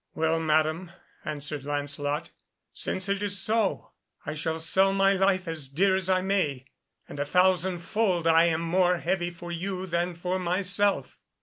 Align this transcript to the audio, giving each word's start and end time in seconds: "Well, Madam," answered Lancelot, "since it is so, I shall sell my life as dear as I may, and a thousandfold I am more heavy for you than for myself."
"Well, 0.15 0.39
Madam," 0.39 0.89
answered 1.23 1.63
Lancelot, 1.63 2.31
"since 2.73 3.07
it 3.07 3.21
is 3.21 3.37
so, 3.37 3.91
I 4.25 4.33
shall 4.33 4.57
sell 4.57 4.93
my 4.93 5.13
life 5.13 5.47
as 5.47 5.67
dear 5.67 5.95
as 5.95 6.09
I 6.09 6.23
may, 6.23 6.65
and 7.07 7.19
a 7.19 7.23
thousandfold 7.25 8.25
I 8.25 8.45
am 8.45 8.61
more 8.61 8.97
heavy 8.97 9.29
for 9.29 9.51
you 9.51 9.85
than 9.85 10.15
for 10.15 10.39
myself." 10.39 11.19